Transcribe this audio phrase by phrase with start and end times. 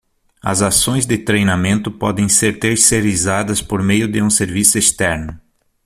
[0.43, 5.39] As ações de treinamento podem ser terceirizadas por meio de um serviço externo.